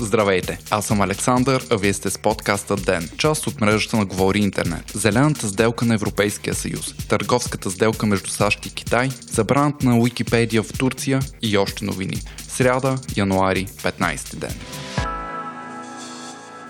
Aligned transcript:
Здравейте, 0.00 0.58
аз 0.70 0.86
съм 0.86 1.00
Александър, 1.00 1.66
а 1.70 1.76
вие 1.76 1.92
сте 1.92 2.10
с 2.10 2.18
подкаста 2.18 2.76
ДЕН, 2.76 3.08
част 3.18 3.46
от 3.46 3.60
мрежата 3.60 3.96
на 3.96 4.04
Говори 4.04 4.38
Интернет. 4.38 4.92
Зелената 4.94 5.48
сделка 5.48 5.84
на 5.84 5.94
Европейския 5.94 6.54
съюз, 6.54 6.94
търговската 7.08 7.70
сделка 7.70 8.06
между 8.06 8.30
САЩ 8.30 8.66
и 8.66 8.74
Китай, 8.74 9.08
забраната 9.32 9.86
на 9.86 9.98
Уикипедия 9.98 10.62
в 10.62 10.78
Турция 10.78 11.20
и 11.42 11.58
още 11.58 11.84
новини. 11.84 12.16
Сряда, 12.48 12.98
януари, 13.16 13.66
15 13.66 14.36
ден. 14.36 14.54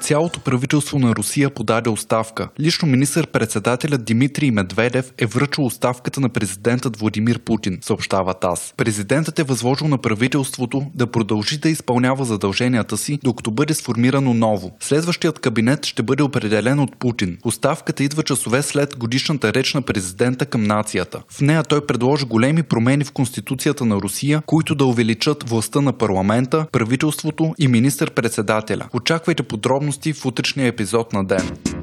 Цялото 0.07 0.41
правителство 0.41 0.99
на 0.99 1.15
Русия 1.15 1.51
подаде 1.51 1.91
оставка. 1.91 2.49
Лично 2.61 2.89
министър-председателят 2.89 4.05
Димитрий 4.05 4.51
Медведев 4.51 5.13
е 5.19 5.27
връчил 5.27 5.65
оставката 5.65 6.21
на 6.21 6.29
президентът 6.29 6.97
Владимир 6.97 7.39
Путин, 7.39 7.79
съобщава 7.81 8.35
ТАС. 8.35 8.75
Президентът 8.77 9.39
е 9.39 9.43
възложил 9.43 9.89
на 9.89 9.99
правителството 9.99 10.87
да 10.95 11.07
продължи 11.07 11.59
да 11.59 11.69
изпълнява 11.69 12.25
задълженията 12.25 12.97
си, 12.97 13.19
докато 13.25 13.51
бъде 13.51 13.75
сформирано 13.75 14.35
ново. 14.35 14.77
Следващият 14.81 15.39
кабинет 15.39 15.87
ще 15.87 16.03
бъде 16.03 16.23
определен 16.23 16.81
от 16.81 16.97
Путин. 16.97 17.39
Оставката 17.45 18.05
идва 18.05 18.23
часове 18.23 18.63
след 18.63 18.97
годишната 18.99 19.55
реч 19.55 19.75
на 19.75 19.83
президента 19.83 20.47
към 20.47 20.63
нацията. 20.63 21.23
В 21.29 21.41
нея 21.41 21.63
той 21.63 21.87
предложи 21.87 22.25
големи 22.27 22.63
промени 22.63 23.05
в 23.05 23.13
Конституцията 23.13 23.85
на 23.85 23.97
Русия, 23.97 24.43
които 24.47 24.75
да 24.75 24.85
увеличат 24.85 25.49
властта 25.49 25.81
на 25.81 25.93
парламента, 25.93 26.67
правителството 26.73 27.55
и 27.59 27.69
министър-председателя. 27.69 28.89
Очаквайте 28.93 29.43
подробности 29.43 29.96
подробности 29.97 30.13
в 30.13 30.27
утрешния 30.27 30.67
епизод 30.67 31.13
на 31.13 31.25
ден. 31.25 31.76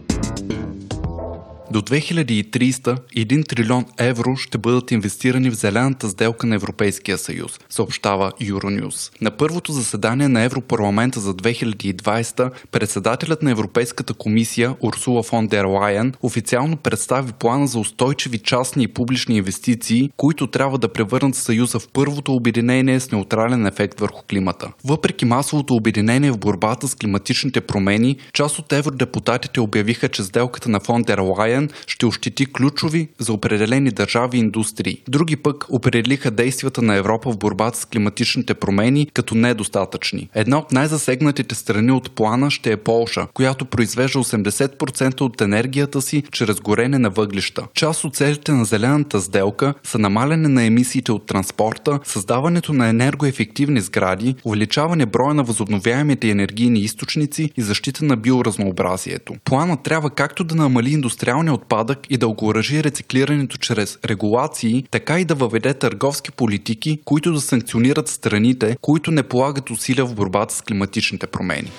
До 1.74 1.82
2030 1.82 2.98
1 3.16 3.48
трилион 3.48 3.86
евро 3.98 4.36
ще 4.36 4.58
бъдат 4.58 4.92
инвестирани 4.92 5.50
в 5.50 5.56
зелената 5.56 6.10
сделка 6.10 6.48
на 6.48 6.56
Европейския 6.56 7.18
съюз, 7.18 7.60
съобщава 7.70 8.32
Euronews. 8.42 9.12
На 9.22 9.32
първото 9.32 9.72
заседание 9.72 10.28
на 10.28 10.42
Европарламента 10.42 11.20
за 11.20 11.34
2020 11.34 12.52
председателят 12.72 13.44
на 13.44 13.52
Европейската 13.52 14.14
комисия 14.14 14.76
Урсула 14.82 15.24
фон 15.24 15.48
дер 15.48 15.66
Лайен 15.66 16.14
официално 16.22 16.78
представи 16.78 17.32
плана 17.34 17.68
за 17.68 17.80
устойчиви 17.80 18.40
частни 18.40 18.84
и 18.84 18.88
публични 18.88 19.38
инвестиции, 19.38 20.10
които 20.18 20.48
трябва 20.48 20.78
да 20.78 20.94
превърнат 20.94 21.36
Съюза 21.36 21.80
в 21.80 21.88
първото 21.94 22.34
обединение 22.34 23.00
с 23.00 23.12
неутрален 23.12 23.66
ефект 23.66 24.00
върху 24.00 24.24
климата. 24.30 24.72
Въпреки 24.86 25.26
масовото 25.26 25.76
обединение 25.76 26.32
в 26.32 26.38
борбата 26.38 26.88
с 26.88 26.96
климатичните 26.96 27.62
промени, 27.62 28.18
част 28.34 28.60
от 28.60 28.74
евродепутатите 28.74 29.62
обявиха, 29.62 30.10
че 30.10 30.24
сделката 30.24 30.70
на 30.70 30.80
фон 30.80 31.02
дер 31.02 31.18
Лайен 31.20 31.63
Шенген 31.64 31.84
ще 31.88 32.06
ощети 32.06 32.46
ключови 32.46 33.08
за 33.20 33.34
определени 33.34 33.92
държави 33.92 34.38
и 34.38 34.40
индустрии. 34.40 35.02
Други 35.08 35.36
пък 35.36 35.66
определиха 35.70 36.32
действията 36.32 36.82
на 36.82 36.96
Европа 36.96 37.32
в 37.32 37.38
борбата 37.38 37.78
с 37.78 37.86
климатичните 37.86 38.54
промени 38.54 39.08
като 39.14 39.36
недостатъчни. 39.36 40.30
Една 40.36 40.58
от 40.58 40.72
най-засегнатите 40.72 41.56
страни 41.56 41.92
от 41.92 42.12
плана 42.12 42.52
ще 42.52 42.72
е 42.72 42.78
Полша, 42.78 43.28
която 43.34 43.66
произвежда 43.66 44.20
80% 44.20 45.22
от 45.22 45.42
енергията 45.42 46.02
си 46.02 46.24
чрез 46.32 46.60
горене 46.60 47.00
на 47.00 47.10
въглища. 47.10 47.68
Част 47.74 48.04
от 48.04 48.16
целите 48.16 48.52
на 48.52 48.66
зелената 48.66 49.22
сделка 49.22 49.74
са 49.84 50.00
намаляне 50.00 50.48
на 50.48 50.64
емисиите 50.64 51.12
от 51.12 51.26
транспорта, 51.26 52.00
създаването 52.04 52.74
на 52.74 52.88
енергоефективни 52.88 53.82
сгради, 53.82 54.36
увеличаване 54.46 55.06
броя 55.06 55.34
на 55.34 55.44
възобновяемите 55.44 56.30
енергийни 56.30 56.80
източници 56.80 57.52
и 57.58 57.62
защита 57.62 58.06
на 58.06 58.18
биоразнообразието. 58.18 59.34
Планът 59.44 59.84
трябва 59.84 60.10
както 60.10 60.44
да 60.44 60.56
намали 60.56 60.90
индустриалния 60.92 61.53
отпадък 61.54 62.00
и 62.10 62.18
да 62.18 62.28
окоръжи 62.28 62.84
рециклирането 62.84 63.58
чрез 63.58 64.00
регулации, 64.06 64.84
така 64.92 65.20
и 65.20 65.26
да 65.26 65.36
въведе 65.36 65.74
търговски 65.74 66.32
политики, 66.32 67.00
които 67.06 67.34
да 67.34 67.42
санкционират 67.42 68.08
страните, 68.08 68.78
които 68.82 69.12
не 69.12 69.24
полагат 69.24 69.70
усилия 69.70 70.06
в 70.06 70.16
борбата 70.16 70.54
с 70.54 70.62
климатичните 70.62 71.28
промени. 71.28 71.72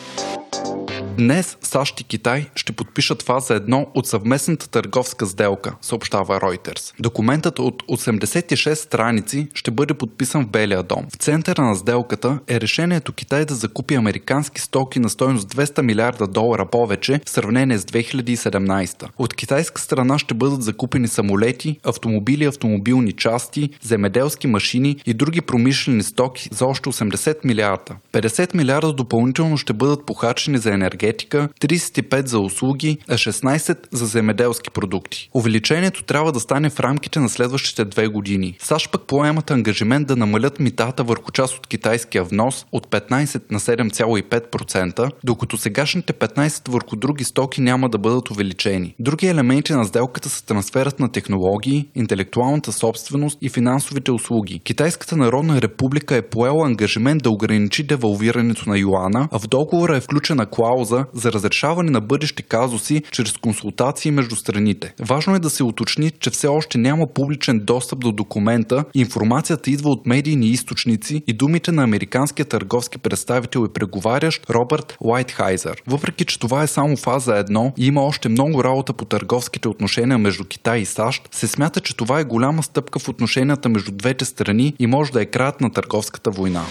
Днес 1.19 1.57
САЩ 1.63 2.01
и 2.01 2.05
Китай 2.05 2.47
ще 2.55 2.73
подпишат 2.73 3.23
фаза 3.23 3.61
1 3.61 3.87
от 3.95 4.07
съвместната 4.07 4.69
търговска 4.69 5.27
сделка, 5.27 5.75
съобщава 5.81 6.41
Reuters. 6.41 6.93
Документът 7.01 7.59
от 7.59 7.83
86 7.83 8.75
страници 8.75 9.49
ще 9.55 9.71
бъде 9.71 9.95
подписан 9.95 10.45
в 10.45 10.49
Белия 10.49 10.83
дом. 10.83 11.07
В 11.15 11.17
центъра 11.17 11.63
на 11.63 11.77
сделката 11.77 12.39
е 12.49 12.61
решението 12.61 13.13
Китай 13.13 13.45
да 13.45 13.55
закупи 13.55 13.95
американски 13.95 14.61
стоки 14.61 15.01
на 15.01 15.11
стоеност 15.11 15.55
200 15.55 15.83
милиарда 15.83 16.27
долара 16.27 16.67
повече 16.67 17.21
в 17.27 17.31
сравнение 17.31 17.79
с 17.79 17.85
2017. 17.85 19.09
От 19.19 19.35
китайска 19.35 19.81
страна 19.81 20.19
ще 20.19 20.35
бъдат 20.35 20.63
закупени 20.63 21.09
самолети, 21.09 21.79
автомобили, 21.85 22.45
автомобилни 22.45 23.13
части, 23.13 23.71
земеделски 23.83 24.47
машини 24.47 24.97
и 25.07 25.15
други 25.15 25.41
промишлени 25.41 26.03
стоки 26.03 26.49
за 26.53 26.67
още 26.67 26.89
80 26.89 27.37
милиарда. 27.45 27.97
50 28.13 28.55
милиарда 28.55 28.93
допълнително 28.93 29.57
ще 29.57 29.73
бъдат 29.73 30.07
похарчени 30.07 30.59
за 30.59 30.75
енергетика 30.75 31.04
енергетика, 31.05 31.49
35 31.61 32.27
за 32.27 32.39
услуги, 32.39 32.99
а 33.09 33.15
16 33.15 33.79
за 33.93 34.07
земеделски 34.07 34.71
продукти. 34.71 35.31
Увеличението 35.35 36.03
трябва 36.05 36.33
да 36.33 36.41
стане 36.41 36.71
в 36.71 36.81
рамките 36.81 37.21
на 37.21 37.29
следващите 37.29 37.85
две 37.85 38.09
години. 38.09 38.57
САЩ 38.59 38.93
пък 38.93 39.03
поемат 39.07 39.51
ангажимент 39.51 40.09
да 40.09 40.17
намалят 40.17 40.61
митата 40.61 41.05
върху 41.05 41.33
част 41.33 41.59
от 41.59 41.67
китайския 41.67 42.25
внос 42.25 42.67
от 42.73 42.87
15 42.87 43.43
на 43.51 43.61
7,5%, 43.61 45.11
докато 45.25 45.57
сегашните 45.57 46.13
15 46.13 46.69
върху 46.69 46.97
други 46.97 47.25
стоки 47.25 47.61
няма 47.61 47.89
да 47.89 47.99
бъдат 47.99 48.31
увеличени. 48.31 48.95
Други 48.99 49.27
елементи 49.27 49.73
на 49.73 49.85
сделката 49.85 50.29
са 50.29 50.47
трансферът 50.47 51.01
на 51.01 51.13
технологии, 51.13 51.89
интелектуалната 51.95 52.73
собственост 52.73 53.39
и 53.43 53.49
финансовите 53.49 54.13
услуги. 54.13 54.61
Китайската 54.65 55.17
народна 55.17 55.63
република 55.63 56.17
е 56.17 56.23
поела 56.23 56.67
ангажимент 56.67 57.23
да 57.23 57.31
ограничи 57.31 57.83
девалвирането 57.83 58.69
на 58.69 58.79
юана, 58.79 59.29
а 59.33 59.39
в 59.39 59.47
договора 59.49 59.97
е 59.97 60.01
включена 60.01 60.47
клауза 60.47 60.94
клауза 60.95 61.07
за 61.15 61.33
разрешаване 61.33 61.91
на 61.91 62.01
бъдещи 62.01 62.43
казуси 62.43 63.03
чрез 63.11 63.33
консултации 63.33 64.11
между 64.11 64.37
страните. 64.37 64.95
Важно 65.01 65.35
е 65.35 65.39
да 65.39 65.51
се 65.51 65.63
уточни, 65.63 66.11
че 66.11 66.31
все 66.31 66.47
още 66.47 66.79
няма 66.79 67.07
публичен 67.07 67.61
достъп 67.65 67.99
до 67.99 68.13
документа, 68.13 68.85
информацията 68.95 69.71
идва 69.71 69.91
от 69.91 70.07
медийни 70.07 70.47
източници 70.47 71.23
и 71.27 71.33
думите 71.33 71.73
на 71.73 71.83
американския 71.83 72.47
търговски 72.47 72.99
представител 72.99 73.67
и 73.69 73.73
преговарящ 73.73 74.51
Робърт 74.51 74.97
Лайтхайзер. 75.01 75.83
Въпреки, 75.87 76.25
че 76.25 76.39
това 76.39 76.63
е 76.63 76.67
само 76.67 76.97
фаза 76.97 77.33
1 77.33 77.73
и 77.79 77.87
има 77.87 78.03
още 78.03 78.29
много 78.29 78.65
работа 78.65 78.93
по 78.93 79.05
търговските 79.05 79.69
отношения 79.69 80.19
между 80.19 80.45
Китай 80.45 80.79
и 80.79 80.87
САЩ, 80.87 81.29
се 81.31 81.47
смята, 81.47 81.81
че 81.81 81.97
това 81.97 82.21
е 82.21 82.25
голяма 82.25 82.63
стъпка 82.63 82.99
в 82.99 83.09
отношенията 83.09 83.69
между 83.69 83.93
двете 83.93 84.25
страни 84.25 84.75
и 84.79 84.87
може 84.87 85.13
да 85.13 85.23
е 85.23 85.27
краят 85.27 85.61
на 85.61 85.71
търговската 85.71 86.31
война. 86.31 86.65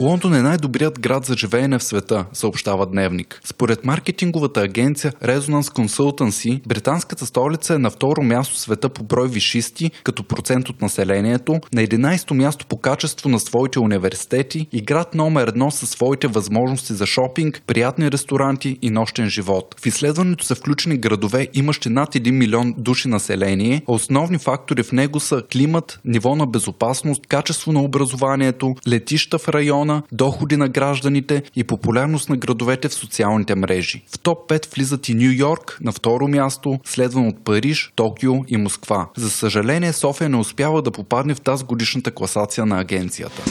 Лондон 0.00 0.34
е 0.34 0.42
най-добрият 0.42 1.00
град 1.00 1.24
за 1.24 1.34
живеене 1.34 1.78
в 1.78 1.82
света, 1.82 2.24
съобщава 2.32 2.86
Дневник. 2.86 3.40
Според 3.44 3.84
маркетинговата 3.84 4.60
агенция 4.60 5.12
Resonance 5.12 5.60
Consultancy, 5.60 6.66
британската 6.66 7.26
столица 7.26 7.74
е 7.74 7.78
на 7.78 7.90
второ 7.90 8.22
място 8.22 8.54
в 8.54 8.58
света 8.58 8.88
по 8.88 9.04
брой 9.04 9.28
вишисти 9.28 9.90
като 10.04 10.24
процент 10.24 10.68
от 10.68 10.82
населението, 10.82 11.60
на 11.72 11.82
11-то 11.82 12.34
място 12.34 12.66
по 12.66 12.76
качество 12.76 13.28
на 13.28 13.40
своите 13.40 13.78
университети 13.78 14.66
и 14.72 14.82
град 14.82 15.14
номер 15.14 15.48
едно 15.48 15.70
със 15.70 15.90
своите 15.90 16.26
възможности 16.26 16.92
за 16.92 17.06
шопинг, 17.06 17.62
приятни 17.66 18.10
ресторанти 18.10 18.78
и 18.82 18.90
нощен 18.90 19.30
живот. 19.30 19.74
В 19.80 19.86
изследването 19.86 20.44
са 20.44 20.54
включени 20.54 20.96
градове, 20.96 21.48
имащи 21.54 21.88
над 21.88 22.14
1 22.14 22.30
милион 22.30 22.74
души 22.78 23.08
население, 23.08 23.82
а 23.88 23.92
основни 23.92 24.38
фактори 24.38 24.82
в 24.82 24.92
него 24.92 25.20
са 25.20 25.42
климат, 25.52 26.00
ниво 26.04 26.36
на 26.36 26.46
безопасност, 26.46 27.26
качество 27.26 27.72
на 27.72 27.82
образованието, 27.82 28.74
летища 28.88 29.38
в 29.38 29.48
район, 29.48 29.83
региона, 29.84 30.02
доходи 30.12 30.56
на 30.56 30.68
гражданите 30.68 31.42
и 31.56 31.64
популярност 31.64 32.28
на 32.28 32.36
градовете 32.36 32.88
в 32.88 32.94
социалните 32.94 33.54
мрежи. 33.54 34.04
В 34.08 34.18
топ 34.18 34.50
5 34.50 34.74
влизат 34.74 35.08
и 35.08 35.14
Нью 35.14 35.32
Йорк 35.32 35.78
на 35.80 35.92
второ 35.92 36.28
място, 36.28 36.80
следван 36.84 37.28
от 37.28 37.44
Париж, 37.44 37.92
Токио 37.96 38.34
и 38.48 38.56
Москва. 38.56 39.08
За 39.16 39.30
съжаление, 39.30 39.92
София 39.92 40.28
не 40.28 40.36
успява 40.36 40.82
да 40.82 40.90
попадне 40.90 41.34
в 41.34 41.40
тази 41.40 41.64
годишната 41.64 42.10
класация 42.10 42.66
на 42.66 42.80
агенцията. 42.80 43.42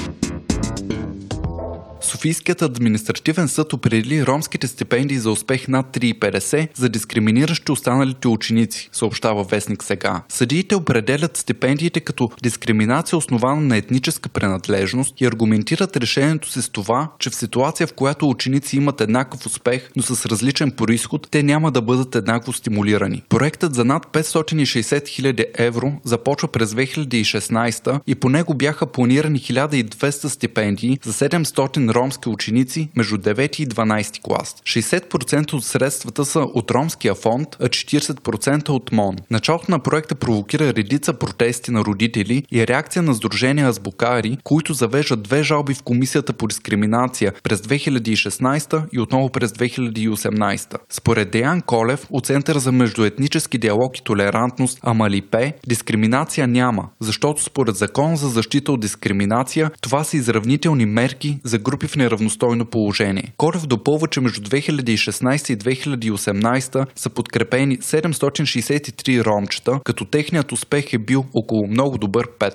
Софийският 2.03 2.61
административен 2.61 3.47
съд 3.47 3.73
определи 3.73 4.25
ромските 4.25 4.67
стипендии 4.67 5.17
за 5.17 5.31
успех 5.31 5.67
над 5.67 5.85
3,50 5.85 6.69
за 6.75 6.89
дискриминиращи 6.89 7.71
останалите 7.71 8.27
ученици, 8.27 8.89
съобщава 8.91 9.43
Вестник 9.43 9.83
сега. 9.83 10.23
Съдиите 10.29 10.75
определят 10.75 11.37
стипендиите 11.37 11.99
като 11.99 12.29
дискриминация 12.43 13.17
основана 13.17 13.61
на 13.61 13.77
етническа 13.77 14.29
принадлежност 14.29 15.21
и 15.21 15.25
аргументират 15.25 15.97
решението 15.97 16.51
си 16.51 16.61
с 16.61 16.69
това, 16.69 17.11
че 17.19 17.29
в 17.29 17.35
ситуация, 17.35 17.87
в 17.87 17.93
която 17.93 18.29
ученици 18.29 18.77
имат 18.77 19.01
еднакъв 19.01 19.45
успех, 19.45 19.91
но 19.95 20.03
с 20.03 20.25
различен 20.25 20.71
происход, 20.71 21.27
те 21.31 21.43
няма 21.43 21.71
да 21.71 21.81
бъдат 21.81 22.15
еднакво 22.15 22.53
стимулирани. 22.53 23.23
Проектът 23.29 23.75
за 23.75 23.85
над 23.85 24.05
560 24.05 25.03
000 25.03 25.45
евро 25.57 25.93
започва 26.03 26.47
през 26.47 26.73
2016 26.73 27.99
и 28.07 28.15
по 28.15 28.29
него 28.29 28.53
бяха 28.53 28.85
планирани 28.85 29.39
1200 29.39 30.27
стипендии 30.27 30.99
за 31.03 31.13
700 31.13 31.92
ромски 31.95 32.29
ученици 32.29 32.89
между 32.95 33.17
9 33.17 33.59
и 33.59 33.67
12 33.67 34.21
клас. 34.21 34.55
60% 34.65 35.53
от 35.53 35.63
средствата 35.63 36.25
са 36.25 36.39
от 36.39 36.71
ромския 36.71 37.15
фонд, 37.15 37.47
а 37.59 37.65
40% 37.65 38.69
от 38.69 38.91
МОН. 38.91 39.15
Началото 39.31 39.71
на 39.71 39.79
проекта 39.79 40.15
провокира 40.15 40.73
редица 40.73 41.13
протести 41.13 41.71
на 41.71 41.81
родители 41.81 42.43
и 42.51 42.67
реакция 42.67 43.03
на 43.03 43.13
Сдружения 43.13 43.67
азбукари, 43.67 44.37
които 44.43 44.73
завеждат 44.73 45.23
две 45.23 45.43
жалби 45.43 45.73
в 45.73 45.83
Комисията 45.83 46.33
по 46.33 46.47
дискриминация 46.47 47.33
през 47.43 47.61
2016 47.61 48.83
и 48.93 48.99
отново 48.99 49.29
през 49.29 49.51
2018. 49.51 50.77
Според 50.89 51.31
Деян 51.31 51.61
Колев 51.61 52.07
от 52.09 52.25
Центъра 52.25 52.59
за 52.59 52.71
междуетнически 52.71 53.57
диалог 53.57 53.97
и 53.97 54.03
толерантност 54.03 54.79
Амалипе, 54.81 55.53
дискриминация 55.67 56.47
няма, 56.47 56.89
защото 56.99 57.43
според 57.43 57.75
закон 57.75 58.15
за 58.15 58.29
защита 58.29 58.71
от 58.71 58.79
дискриминация 58.81 59.71
това 59.81 60.03
са 60.03 60.17
изравнителни 60.17 60.85
мерки 60.85 61.39
за 61.43 61.57
групи 61.57 61.82
в 61.87 61.95
неравностойно 61.95 62.65
положение. 62.65 63.33
Колев 63.37 63.65
допълва, 63.67 64.07
че 64.07 64.21
между 64.21 64.49
2016 64.49 65.53
и 65.53 65.57
2018 65.57 66.85
са 66.95 67.09
подкрепени 67.09 67.77
763 67.77 69.25
ромчета, 69.25 69.79
като 69.83 70.05
техният 70.05 70.51
успех 70.51 70.93
е 70.93 70.97
бил 70.97 71.25
около 71.33 71.67
много 71.67 71.97
добър 71.97 72.27
5. 72.39 72.53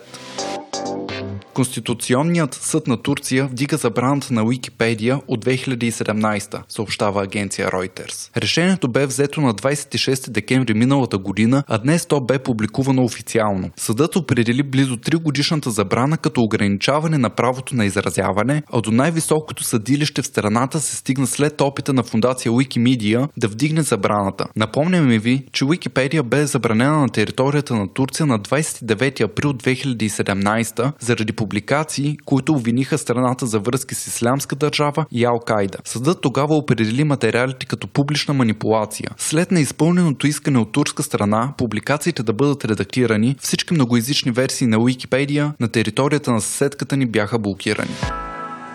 Конституционният 1.59 2.55
съд 2.55 2.87
на 2.87 3.03
Турция 3.03 3.47
вдига 3.47 3.77
забраната 3.77 4.35
на 4.35 4.45
Уикипедия 4.45 5.21
от 5.29 5.45
2017, 5.45 6.63
съобщава 6.69 7.23
агенция 7.23 7.71
Reuters. 7.71 8.37
Решението 8.37 8.89
бе 8.89 9.07
взето 9.07 9.41
на 9.41 9.55
26 9.55 10.31
декември 10.31 10.75
миналата 10.75 11.19
година, 11.19 11.65
а 11.69 11.79
днес 11.79 12.07
то 12.07 12.21
бе 12.21 12.39
публикувано 12.39 13.05
официално. 13.05 13.71
Съдът 13.77 14.17
определи 14.17 14.63
близо 14.63 14.97
3 14.97 15.23
годишната 15.23 15.71
забрана 15.71 16.19
като 16.19 16.43
ограничаване 16.43 17.19
на 17.19 17.31
правото 17.31 17.77
на 17.77 17.85
изразяване, 17.85 18.63
а 18.73 18.81
до 18.81 18.91
най-високото 18.91 19.65
съдилище 19.65 20.23
в 20.23 20.27
страната 20.27 20.81
се 20.81 20.97
стигна 20.97 21.27
след 21.27 21.61
опита 21.61 21.93
на 21.93 22.03
фундация 22.03 22.53
Wikimedia 22.53 23.29
да 23.37 23.49
вдигне 23.49 23.83
забраната. 23.83 24.47
Напомняме 24.57 25.19
ви, 25.19 25.45
че 25.53 25.65
Уикипедия 25.65 26.23
бе 26.23 26.47
забранена 26.47 27.01
на 27.01 27.09
територията 27.09 27.75
на 27.75 27.89
Турция 27.89 28.27
на 28.27 28.39
29 28.39 29.21
април 29.21 29.53
2017 29.53 30.93
заради 31.01 31.33
публикации, 31.49 32.19
които 32.25 32.53
обвиниха 32.53 32.99
страната 32.99 33.47
за 33.47 33.59
връзки 33.59 33.95
с 33.95 34.07
Ислямска 34.07 34.57
държава 34.57 35.07
и 35.13 35.27
Ал-Кайда. 35.27 35.77
Съдът 35.85 36.21
тогава 36.21 36.57
определи 36.57 37.05
материалите 37.05 37.67
като 37.67 37.87
публична 37.87 38.35
манипулация. 38.35 39.11
След 39.17 39.51
неизпълненото 39.51 40.27
искане 40.27 40.59
от 40.59 40.73
турска 40.73 41.03
страна, 41.03 41.55
публикациите 41.59 42.23
да 42.23 42.33
бъдат 42.33 42.65
редактирани, 42.65 43.37
всички 43.41 43.75
многоязични 43.75 44.33
версии 44.33 44.67
на 44.67 44.79
Уикипедия 44.79 45.55
на 45.61 45.69
територията 45.69 46.33
на 46.33 46.41
съседката 46.41 46.97
ни 46.97 47.07
бяха 47.07 47.39
блокирани. 47.39 47.95